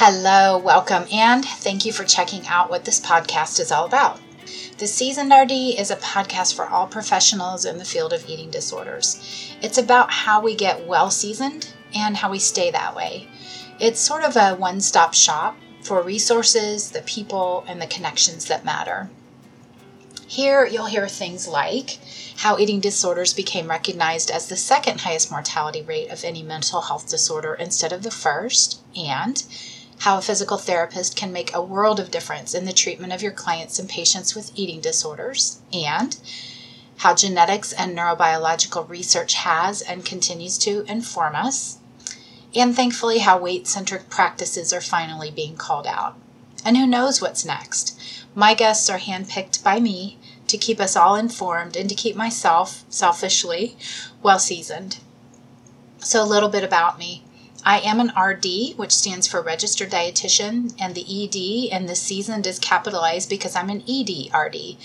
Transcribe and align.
Hello, 0.00 0.56
welcome, 0.58 1.06
and 1.12 1.44
thank 1.44 1.84
you 1.84 1.92
for 1.92 2.04
checking 2.04 2.46
out 2.46 2.70
what 2.70 2.84
this 2.84 3.00
podcast 3.00 3.58
is 3.58 3.72
all 3.72 3.84
about. 3.84 4.20
The 4.78 4.86
Seasoned 4.86 5.32
RD 5.32 5.50
is 5.50 5.90
a 5.90 5.96
podcast 5.96 6.54
for 6.54 6.68
all 6.68 6.86
professionals 6.86 7.64
in 7.64 7.78
the 7.78 7.84
field 7.84 8.12
of 8.12 8.24
eating 8.28 8.48
disorders. 8.48 9.20
It's 9.60 9.76
about 9.76 10.12
how 10.12 10.40
we 10.40 10.54
get 10.54 10.86
well 10.86 11.10
seasoned 11.10 11.74
and 11.92 12.16
how 12.16 12.30
we 12.30 12.38
stay 12.38 12.70
that 12.70 12.94
way. 12.94 13.26
It's 13.80 13.98
sort 13.98 14.22
of 14.22 14.36
a 14.36 14.54
one 14.54 14.80
stop 14.80 15.14
shop 15.14 15.56
for 15.82 16.00
resources, 16.00 16.92
the 16.92 17.02
people, 17.02 17.64
and 17.66 17.82
the 17.82 17.88
connections 17.88 18.44
that 18.44 18.64
matter. 18.64 19.10
Here, 20.28 20.64
you'll 20.64 20.86
hear 20.86 21.08
things 21.08 21.48
like 21.48 21.98
how 22.36 22.56
eating 22.56 22.78
disorders 22.78 23.34
became 23.34 23.68
recognized 23.68 24.30
as 24.30 24.46
the 24.46 24.56
second 24.56 25.00
highest 25.00 25.32
mortality 25.32 25.82
rate 25.82 26.10
of 26.10 26.22
any 26.22 26.44
mental 26.44 26.82
health 26.82 27.10
disorder 27.10 27.54
instead 27.54 27.92
of 27.92 28.04
the 28.04 28.12
first, 28.12 28.80
and 28.94 29.42
how 29.98 30.16
a 30.18 30.22
physical 30.22 30.58
therapist 30.58 31.16
can 31.16 31.32
make 31.32 31.54
a 31.54 31.62
world 31.62 31.98
of 31.98 32.10
difference 32.10 32.54
in 32.54 32.64
the 32.64 32.72
treatment 32.72 33.12
of 33.12 33.22
your 33.22 33.32
clients 33.32 33.78
and 33.78 33.88
patients 33.88 34.34
with 34.34 34.52
eating 34.54 34.80
disorders, 34.80 35.60
and 35.72 36.16
how 36.98 37.14
genetics 37.14 37.72
and 37.72 37.96
neurobiological 37.96 38.88
research 38.88 39.34
has 39.34 39.82
and 39.82 40.04
continues 40.04 40.58
to 40.58 40.84
inform 40.88 41.34
us, 41.34 41.78
and 42.54 42.74
thankfully, 42.74 43.18
how 43.18 43.38
weight 43.38 43.66
centric 43.66 44.08
practices 44.08 44.72
are 44.72 44.80
finally 44.80 45.30
being 45.30 45.56
called 45.56 45.86
out. 45.86 46.16
And 46.64 46.76
who 46.76 46.86
knows 46.86 47.20
what's 47.20 47.44
next? 47.44 47.98
My 48.34 48.54
guests 48.54 48.88
are 48.88 48.98
handpicked 48.98 49.62
by 49.62 49.80
me 49.80 50.18
to 50.48 50.58
keep 50.58 50.80
us 50.80 50.96
all 50.96 51.14
informed 51.14 51.76
and 51.76 51.88
to 51.88 51.94
keep 51.94 52.16
myself, 52.16 52.84
selfishly, 52.88 53.76
well 54.22 54.38
seasoned. 54.38 54.98
So, 55.98 56.22
a 56.22 56.26
little 56.26 56.48
bit 56.48 56.64
about 56.64 56.98
me. 56.98 57.24
I 57.68 57.80
am 57.80 58.00
an 58.00 58.14
RD, 58.18 58.78
which 58.78 58.92
stands 58.92 59.26
for 59.26 59.42
registered 59.42 59.90
dietitian, 59.90 60.74
and 60.80 60.94
the 60.94 61.04
ED 61.04 61.70
and 61.70 61.86
the 61.86 61.94
seasoned 61.94 62.46
is 62.46 62.58
capitalized 62.58 63.28
because 63.28 63.54
I'm 63.54 63.68
an 63.68 63.82
ED 63.86 64.34
RD, 64.34 64.78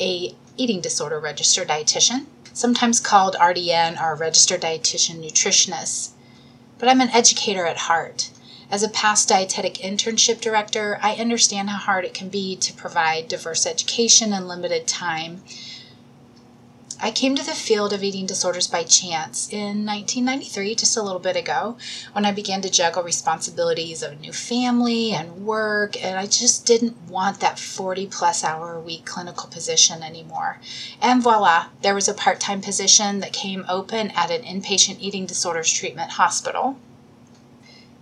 a 0.00 0.34
eating 0.56 0.80
disorder 0.80 1.20
registered 1.20 1.68
dietitian, 1.68 2.26
sometimes 2.52 2.98
called 2.98 3.36
RDN 3.36 4.02
or 4.02 4.16
registered 4.16 4.62
dietitian 4.62 5.24
nutritionist. 5.24 6.14
But 6.80 6.88
I'm 6.88 7.00
an 7.00 7.10
educator 7.10 7.64
at 7.64 7.86
heart. 7.86 8.32
As 8.72 8.82
a 8.82 8.88
past 8.88 9.28
dietetic 9.28 9.74
internship 9.74 10.40
director, 10.40 10.98
I 11.00 11.14
understand 11.14 11.70
how 11.70 11.78
hard 11.78 12.04
it 12.04 12.12
can 12.12 12.28
be 12.28 12.56
to 12.56 12.72
provide 12.72 13.28
diverse 13.28 13.64
education 13.64 14.32
in 14.32 14.48
limited 14.48 14.88
time. 14.88 15.44
I 16.98 17.10
came 17.10 17.36
to 17.36 17.44
the 17.44 17.52
field 17.52 17.92
of 17.92 18.02
eating 18.02 18.24
disorders 18.24 18.66
by 18.66 18.82
chance 18.82 19.52
in 19.52 19.84
1993, 19.84 20.74
just 20.76 20.96
a 20.96 21.02
little 21.02 21.20
bit 21.20 21.36
ago, 21.36 21.76
when 22.12 22.24
I 22.24 22.32
began 22.32 22.62
to 22.62 22.70
juggle 22.70 23.02
responsibilities 23.02 24.02
of 24.02 24.12
a 24.12 24.16
new 24.16 24.32
family 24.32 25.12
and 25.12 25.44
work, 25.44 26.02
and 26.02 26.18
I 26.18 26.24
just 26.26 26.64
didn't 26.64 26.96
want 27.02 27.40
that 27.40 27.58
40 27.58 28.06
plus 28.06 28.42
hour 28.42 28.74
a 28.74 28.80
week 28.80 29.04
clinical 29.04 29.46
position 29.48 30.02
anymore. 30.02 30.58
And 31.02 31.22
voila, 31.22 31.66
there 31.82 31.94
was 31.94 32.08
a 32.08 32.14
part 32.14 32.40
time 32.40 32.62
position 32.62 33.20
that 33.20 33.34
came 33.34 33.66
open 33.68 34.10
at 34.12 34.30
an 34.30 34.42
inpatient 34.42 34.96
eating 34.98 35.26
disorders 35.26 35.70
treatment 35.70 36.12
hospital 36.12 36.78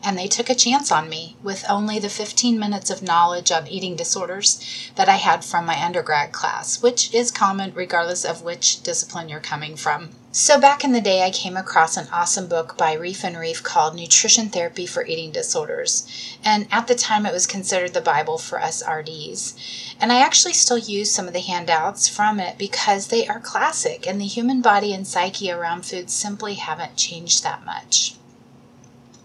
and 0.05 0.19
they 0.19 0.27
took 0.27 0.51
a 0.51 0.55
chance 0.55 0.93
on 0.93 1.09
me 1.09 1.35
with 1.43 1.65
only 1.69 1.99
the 1.99 2.11
15 2.11 2.59
minutes 2.59 2.91
of 2.91 3.03
knowledge 3.03 3.51
on 3.51 3.67
eating 3.67 3.97
disorders 3.97 4.91
that 4.97 5.09
I 5.09 5.17
had 5.17 5.45
from 5.45 5.65
my 5.65 5.83
undergrad 5.83 6.31
class, 6.31 6.83
which 6.83 7.13
is 7.15 7.31
common 7.31 7.73
regardless 7.75 8.25
of 8.25 8.43
which 8.43 8.83
discipline 8.83 9.31
you're 9.31 9.41
coming 9.41 9.77
from. 9.77 10.11
So, 10.31 10.61
back 10.61 10.83
in 10.85 10.93
the 10.93 11.01
day, 11.01 11.23
I 11.23 11.31
came 11.31 11.57
across 11.57 11.97
an 11.97 12.09
awesome 12.13 12.49
book 12.49 12.77
by 12.77 12.97
Reiff 12.97 13.25
and 13.25 13.37
Reiff 13.37 13.63
called 13.63 13.95
Nutrition 13.95 14.51
Therapy 14.51 14.85
for 14.85 15.07
Eating 15.07 15.31
Disorders. 15.31 16.07
And 16.45 16.67
at 16.71 16.87
the 16.87 16.97
time, 16.97 17.25
it 17.25 17.33
was 17.33 17.47
considered 17.47 17.95
the 17.95 18.01
Bible 18.01 18.37
for 18.37 18.61
us 18.61 18.83
RDs. 18.87 19.55
And 20.01 20.13
I 20.13 20.21
actually 20.21 20.55
still 20.55 20.77
use 20.77 21.11
some 21.11 21.29
of 21.29 21.35
the 21.35 21.41
handouts 21.41 22.09
from 22.09 22.41
it 22.41 22.59
because 22.59 23.07
they 23.07 23.27
are 23.29 23.39
classic, 23.39 24.07
and 24.07 24.20
the 24.20 24.27
human 24.27 24.61
body 24.61 24.93
and 24.93 25.07
psyche 25.07 25.51
around 25.51 25.87
food 25.87 26.11
simply 26.11 26.55
haven't 26.55 26.97
changed 26.97 27.45
that 27.45 27.64
much. 27.64 28.17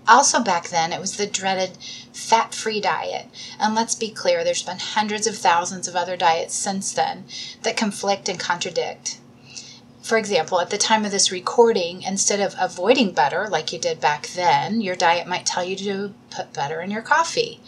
Also, 0.10 0.40
back 0.40 0.70
then, 0.70 0.92
it 0.92 1.00
was 1.00 1.18
the 1.18 1.28
dreaded 1.28 1.78
fat 2.12 2.56
free 2.56 2.82
diet. 2.82 3.28
And 3.60 3.76
let's 3.76 3.94
be 3.94 4.10
clear, 4.10 4.44
there's 4.44 4.64
been 4.64 4.80
hundreds 4.80 5.28
of 5.28 5.38
thousands 5.38 5.88
of 5.88 5.96
other 5.96 6.18
diets 6.18 6.56
since 6.56 6.92
then 6.92 7.26
that 7.62 7.78
conflict 7.78 8.28
and 8.28 8.40
contradict. 8.40 9.20
For 10.02 10.18
example, 10.18 10.60
at 10.60 10.72
the 10.72 10.80
time 10.80 11.06
of 11.06 11.12
this 11.12 11.32
recording, 11.32 12.02
instead 12.02 12.40
of 12.40 12.56
avoiding 12.60 13.12
butter 13.12 13.48
like 13.48 13.72
you 13.72 13.78
did 13.78 14.02
back 14.02 14.28
then, 14.30 14.82
your 14.82 14.96
diet 14.96 15.28
might 15.28 15.46
tell 15.46 15.64
you 15.64 15.76
to 15.76 16.16
put 16.32 16.54
butter 16.54 16.82
in 16.82 16.90
your 16.90 17.04
coffee. 17.04 17.60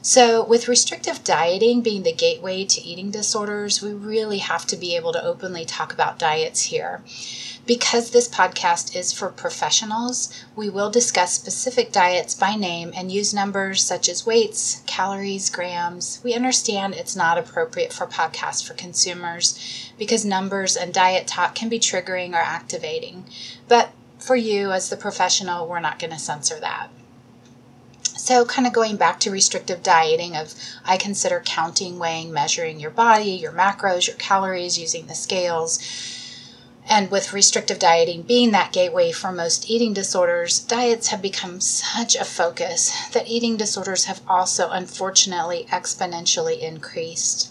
So, 0.00 0.44
with 0.44 0.68
restrictive 0.68 1.24
dieting 1.24 1.82
being 1.82 2.04
the 2.04 2.12
gateway 2.12 2.64
to 2.64 2.80
eating 2.80 3.10
disorders, 3.10 3.82
we 3.82 3.92
really 3.92 4.38
have 4.38 4.64
to 4.66 4.76
be 4.76 4.94
able 4.94 5.12
to 5.12 5.24
openly 5.24 5.64
talk 5.64 5.92
about 5.92 6.20
diets 6.20 6.62
here. 6.62 7.02
Because 7.66 8.10
this 8.10 8.28
podcast 8.28 8.94
is 8.94 9.12
for 9.12 9.28
professionals, 9.28 10.32
we 10.54 10.70
will 10.70 10.88
discuss 10.88 11.32
specific 11.32 11.90
diets 11.90 12.32
by 12.32 12.54
name 12.54 12.92
and 12.96 13.10
use 13.10 13.34
numbers 13.34 13.84
such 13.84 14.08
as 14.08 14.24
weights, 14.24 14.82
calories, 14.86 15.50
grams. 15.50 16.20
We 16.22 16.32
understand 16.32 16.94
it's 16.94 17.16
not 17.16 17.36
appropriate 17.36 17.92
for 17.92 18.06
podcasts 18.06 18.64
for 18.64 18.74
consumers 18.74 19.58
because 19.98 20.24
numbers 20.24 20.76
and 20.76 20.94
diet 20.94 21.26
talk 21.26 21.56
can 21.56 21.68
be 21.68 21.80
triggering 21.80 22.34
or 22.34 22.36
activating. 22.36 23.24
But 23.66 23.90
for 24.18 24.36
you, 24.36 24.70
as 24.70 24.90
the 24.90 24.96
professional, 24.96 25.66
we're 25.66 25.80
not 25.80 25.98
going 25.98 26.12
to 26.12 26.18
censor 26.18 26.60
that. 26.60 26.88
So, 28.28 28.44
kind 28.44 28.66
of 28.66 28.74
going 28.74 28.98
back 28.98 29.20
to 29.20 29.30
restrictive 29.30 29.82
dieting, 29.82 30.36
of 30.36 30.54
I 30.84 30.98
consider 30.98 31.40
counting, 31.40 31.98
weighing, 31.98 32.30
measuring 32.30 32.78
your 32.78 32.90
body, 32.90 33.30
your 33.30 33.52
macros, 33.52 34.06
your 34.06 34.16
calories, 34.16 34.78
using 34.78 35.06
the 35.06 35.14
scales 35.14 35.78
and 36.86 37.10
with 37.10 37.32
restrictive 37.32 37.78
dieting 37.78 38.20
being 38.20 38.50
that 38.50 38.70
gateway 38.70 39.12
for 39.12 39.32
most 39.32 39.70
eating 39.70 39.94
disorders, 39.94 40.58
diets 40.58 41.08
have 41.08 41.22
become 41.22 41.62
such 41.62 42.16
a 42.16 42.24
focus 42.26 42.92
that 43.14 43.28
eating 43.28 43.56
disorders 43.56 44.04
have 44.04 44.20
also 44.28 44.68
unfortunately 44.68 45.66
exponentially 45.70 46.60
increased. 46.60 47.50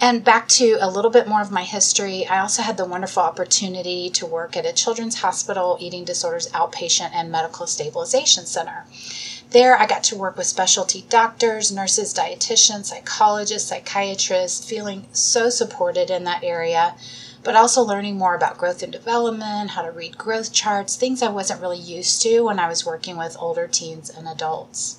And 0.00 0.22
back 0.22 0.46
to 0.48 0.78
a 0.80 0.88
little 0.88 1.10
bit 1.10 1.26
more 1.26 1.40
of 1.40 1.50
my 1.50 1.64
history, 1.64 2.24
I 2.26 2.38
also 2.38 2.62
had 2.62 2.76
the 2.76 2.84
wonderful 2.84 3.22
opportunity 3.22 4.08
to 4.10 4.26
work 4.26 4.56
at 4.56 4.64
a 4.64 4.72
children's 4.72 5.20
hospital 5.20 5.76
eating 5.80 6.04
disorders 6.04 6.48
outpatient 6.52 7.10
and 7.12 7.32
medical 7.32 7.66
stabilization 7.66 8.46
center. 8.46 8.84
There, 9.50 9.76
I 9.76 9.86
got 9.86 10.04
to 10.04 10.16
work 10.16 10.36
with 10.36 10.46
specialty 10.46 11.04
doctors, 11.08 11.72
nurses, 11.72 12.14
dietitians, 12.14 12.84
psychologists, 12.86 13.70
psychiatrists, 13.70 14.68
feeling 14.68 15.06
so 15.12 15.50
supported 15.50 16.10
in 16.10 16.24
that 16.24 16.44
area 16.44 16.94
but 17.44 17.56
also 17.56 17.82
learning 17.82 18.18
more 18.18 18.34
about 18.34 18.58
growth 18.58 18.82
and 18.82 18.92
development, 18.92 19.70
how 19.70 19.82
to 19.82 19.90
read 19.90 20.18
growth 20.18 20.52
charts, 20.52 20.96
things 20.96 21.22
I 21.22 21.30
wasn't 21.30 21.60
really 21.60 21.78
used 21.78 22.20
to 22.22 22.40
when 22.40 22.58
I 22.58 22.68
was 22.68 22.84
working 22.84 23.16
with 23.16 23.36
older 23.38 23.66
teens 23.66 24.10
and 24.10 24.28
adults. 24.28 24.98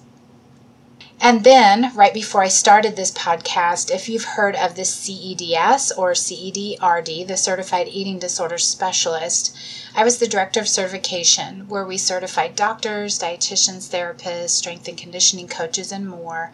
And 1.22 1.44
then, 1.44 1.92
right 1.96 2.14
before 2.14 2.44
I 2.44 2.48
started 2.48 2.96
this 2.96 3.12
podcast, 3.12 3.92
if 3.92 4.08
you've 4.08 4.24
heard 4.24 4.56
of 4.56 4.76
the 4.76 4.84
CEDS 4.84 5.92
or 5.98 6.14
CEDRD, 6.14 7.28
the 7.28 7.36
Certified 7.36 7.90
Eating 7.90 8.20
Disorder 8.20 8.58
Specialist, 8.58 9.54
I 9.94 10.06
was 10.06 10.20
the 10.20 10.30
director 10.30 10.62
of 10.62 10.70
certification, 10.70 11.68
where 11.68 11.84
we 11.84 11.98
certified 11.98 12.56
doctors, 12.56 13.20
dietitians, 13.20 13.90
therapists, 13.90 14.52
strength 14.52 14.88
and 14.88 14.98
conditioning 14.98 15.50
coaches, 15.50 15.92
and 15.92 16.08
more. 16.08 16.54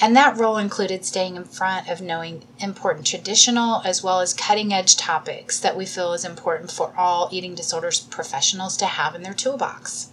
And 0.00 0.16
that 0.16 0.36
role 0.36 0.56
included 0.56 1.04
staying 1.04 1.36
in 1.36 1.44
front 1.44 1.88
of 1.88 2.00
knowing 2.00 2.42
important 2.58 3.06
traditional 3.06 3.80
as 3.84 4.02
well 4.02 4.18
as 4.18 4.34
cutting 4.34 4.72
edge 4.72 4.96
topics 4.96 5.60
that 5.60 5.76
we 5.76 5.86
feel 5.86 6.14
is 6.14 6.24
important 6.24 6.72
for 6.72 6.92
all 6.96 7.28
eating 7.30 7.54
disorders 7.54 8.00
professionals 8.00 8.76
to 8.78 8.86
have 8.86 9.14
in 9.14 9.22
their 9.22 9.34
toolbox. 9.34 10.10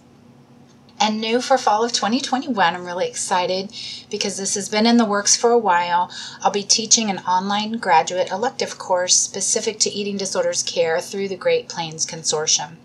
And 1.00 1.20
new 1.20 1.40
for 1.40 1.56
fall 1.58 1.84
of 1.84 1.92
2021, 1.92 2.74
I'm 2.74 2.84
really 2.84 3.06
excited 3.06 3.72
because 4.10 4.36
this 4.36 4.56
has 4.56 4.68
been 4.68 4.84
in 4.84 4.96
the 4.96 5.04
works 5.04 5.36
for 5.36 5.50
a 5.52 5.58
while. 5.58 6.10
I'll 6.42 6.50
be 6.50 6.64
teaching 6.64 7.08
an 7.08 7.20
online 7.20 7.78
graduate 7.78 8.30
elective 8.32 8.78
course 8.78 9.16
specific 9.16 9.78
to 9.80 9.90
eating 9.90 10.16
disorders 10.16 10.64
care 10.64 11.00
through 11.00 11.28
the 11.28 11.36
Great 11.36 11.68
Plains 11.68 12.04
Consortium. 12.04 12.76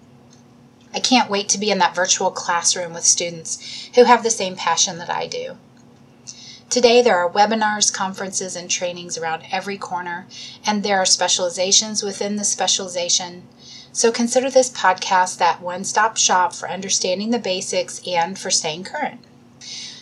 I 0.93 0.99
can't 0.99 1.29
wait 1.29 1.49
to 1.49 1.57
be 1.57 1.71
in 1.71 1.79
that 1.79 1.95
virtual 1.95 2.29
classroom 2.29 2.93
with 2.93 3.03
students 3.03 3.89
who 3.95 4.03
have 4.03 4.21
the 4.21 4.29
same 4.29 4.55
passion 4.55 4.99
that 4.99 5.09
I 5.09 5.25
do. 5.25 5.57
Today, 6.69 7.01
there 7.01 7.17
are 7.17 7.29
webinars, 7.29 7.91
conferences, 7.91 8.55
and 8.55 8.69
trainings 8.69 9.17
around 9.17 9.43
every 9.51 9.77
corner, 9.77 10.27
and 10.65 10.81
there 10.81 10.97
are 10.97 11.05
specializations 11.05 12.03
within 12.03 12.35
the 12.35 12.43
specialization 12.43 13.47
so 13.93 14.11
consider 14.11 14.49
this 14.49 14.71
podcast 14.71 15.37
that 15.37 15.61
one 15.61 15.83
stop 15.83 16.17
shop 16.17 16.53
for 16.53 16.67
understanding 16.69 17.29
the 17.29 17.37
basics 17.37 18.01
and 18.07 18.37
for 18.37 18.49
staying 18.49 18.83
current. 18.83 19.21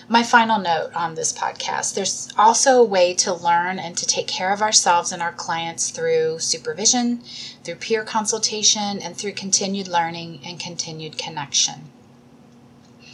My 0.08 0.24
final 0.24 0.60
note 0.60 0.92
on 0.96 1.16
this 1.16 1.34
podcast 1.34 1.94
there's 1.94 2.30
also 2.38 2.80
a 2.80 2.86
way 2.86 3.14
to 3.16 3.34
learn 3.34 3.80
and 3.80 3.98
to 3.98 4.06
take 4.06 4.28
care 4.28 4.54
of 4.54 4.62
ourselves 4.62 5.12
and 5.12 5.22
our 5.22 5.34
clients 5.34 5.90
through 5.90 6.40
supervision, 6.40 7.22
through 7.64 7.76
peer 7.76 8.04
consultation, 8.04 9.00
and 9.02 9.16
through 9.18 9.34
continued 9.34 9.90
learning 9.90 10.40
and 10.46 10.60
continued 10.60 11.18
connection. 11.18 11.92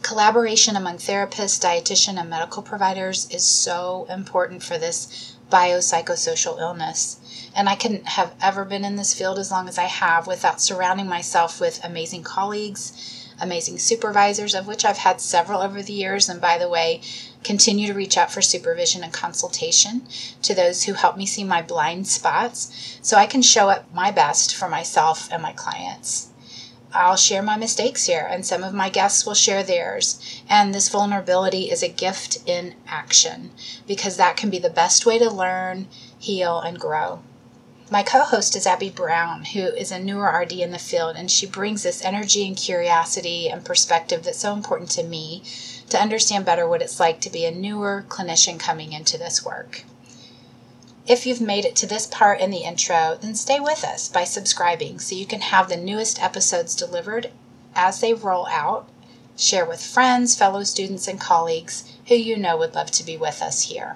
Collaboration 0.03 0.75
among 0.75 0.97
therapists, 0.97 1.59
dietitian, 1.59 2.19
and 2.19 2.29
medical 2.29 2.61
providers 2.61 3.27
is 3.31 3.43
so 3.43 4.05
important 4.09 4.61
for 4.61 4.77
this 4.77 5.35
biopsychosocial 5.51 6.59
illness. 6.59 7.19
And 7.57 7.67
I 7.67 7.73
couldn't 7.75 8.05
have 8.05 8.35
ever 8.39 8.65
been 8.65 8.85
in 8.85 8.97
this 8.97 9.15
field 9.15 9.39
as 9.39 9.49
long 9.49 9.67
as 9.67 9.79
I 9.79 9.85
have 9.85 10.27
without 10.27 10.61
surrounding 10.61 11.07
myself 11.07 11.59
with 11.59 11.83
amazing 11.83 12.21
colleagues, 12.21 12.93
amazing 13.41 13.79
supervisors, 13.79 14.53
of 14.53 14.67
which 14.67 14.85
I've 14.85 14.99
had 14.99 15.19
several 15.19 15.61
over 15.61 15.81
the 15.81 15.91
years. 15.91 16.29
And 16.29 16.39
by 16.39 16.59
the 16.59 16.69
way, 16.69 17.01
continue 17.43 17.87
to 17.87 17.95
reach 17.95 18.15
out 18.15 18.31
for 18.31 18.43
supervision 18.43 19.03
and 19.03 19.11
consultation 19.11 20.03
to 20.43 20.53
those 20.53 20.83
who 20.83 20.93
help 20.93 21.17
me 21.17 21.25
see 21.25 21.43
my 21.43 21.63
blind 21.63 22.07
spots 22.07 22.99
so 23.01 23.17
I 23.17 23.25
can 23.25 23.41
show 23.41 23.69
up 23.69 23.91
my 23.91 24.11
best 24.11 24.55
for 24.55 24.69
myself 24.69 25.27
and 25.31 25.41
my 25.41 25.53
clients. 25.53 26.29
I'll 26.93 27.17
share 27.17 27.41
my 27.41 27.57
mistakes 27.57 28.05
here, 28.05 28.27
and 28.29 28.45
some 28.45 28.63
of 28.63 28.75
my 28.75 28.89
guests 28.89 29.25
will 29.25 29.33
share 29.33 29.63
theirs. 29.63 30.43
And 30.47 30.75
this 30.75 30.89
vulnerability 30.89 31.71
is 31.71 31.81
a 31.81 31.89
gift 31.89 32.37
in 32.45 32.75
action 32.87 33.49
because 33.87 34.15
that 34.17 34.37
can 34.37 34.51
be 34.51 34.59
the 34.59 34.69
best 34.69 35.07
way 35.07 35.17
to 35.17 35.29
learn, 35.29 35.87
heal, 36.19 36.59
and 36.59 36.79
grow. 36.79 37.23
My 37.89 38.03
co 38.03 38.23
host 38.23 38.53
is 38.57 38.67
Abby 38.67 38.89
Brown, 38.89 39.45
who 39.45 39.61
is 39.61 39.93
a 39.93 39.99
newer 39.99 40.29
RD 40.29 40.51
in 40.51 40.71
the 40.71 40.77
field, 40.77 41.15
and 41.15 41.31
she 41.31 41.45
brings 41.45 41.83
this 41.83 42.03
energy 42.03 42.45
and 42.45 42.57
curiosity 42.57 43.49
and 43.49 43.63
perspective 43.63 44.23
that's 44.23 44.39
so 44.39 44.51
important 44.51 44.89
to 44.91 45.03
me 45.03 45.41
to 45.89 45.97
understand 45.97 46.43
better 46.43 46.67
what 46.67 46.81
it's 46.81 46.99
like 46.99 47.21
to 47.21 47.29
be 47.29 47.45
a 47.45 47.51
newer 47.51 48.03
clinician 48.09 48.59
coming 48.59 48.91
into 48.91 49.17
this 49.17 49.45
work. 49.45 49.85
If 51.07 51.25
you've 51.25 51.39
made 51.39 51.63
it 51.63 51.77
to 51.77 51.87
this 51.87 52.05
part 52.05 52.41
in 52.41 52.51
the 52.51 52.65
intro, 52.65 53.17
then 53.21 53.35
stay 53.35 53.61
with 53.61 53.85
us 53.85 54.09
by 54.09 54.25
subscribing 54.25 54.99
so 54.99 55.15
you 55.15 55.25
can 55.25 55.39
have 55.39 55.69
the 55.69 55.77
newest 55.77 56.21
episodes 56.21 56.75
delivered 56.75 57.31
as 57.73 58.01
they 58.01 58.13
roll 58.13 58.47
out. 58.47 58.89
Share 59.37 59.65
with 59.65 59.81
friends, 59.81 60.35
fellow 60.35 60.65
students, 60.65 61.07
and 61.07 61.21
colleagues 61.21 61.85
who 62.07 62.15
you 62.15 62.35
know 62.35 62.57
would 62.57 62.75
love 62.75 62.91
to 62.91 63.05
be 63.05 63.15
with 63.15 63.41
us 63.41 63.69
here. 63.69 63.95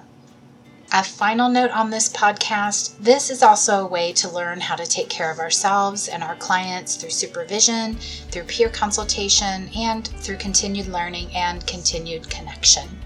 A 0.94 1.02
final 1.02 1.48
note 1.48 1.70
on 1.70 1.88
this 1.88 2.10
podcast 2.10 2.98
this 3.00 3.30
is 3.30 3.42
also 3.42 3.80
a 3.80 3.86
way 3.86 4.12
to 4.12 4.28
learn 4.28 4.60
how 4.60 4.76
to 4.76 4.84
take 4.84 5.08
care 5.08 5.30
of 5.30 5.38
ourselves 5.38 6.06
and 6.06 6.22
our 6.22 6.36
clients 6.36 6.96
through 6.96 7.08
supervision, 7.08 7.96
through 8.30 8.44
peer 8.44 8.68
consultation, 8.68 9.70
and 9.74 10.06
through 10.06 10.36
continued 10.36 10.88
learning 10.88 11.34
and 11.34 11.66
continued 11.66 12.28
connection. 12.28 13.00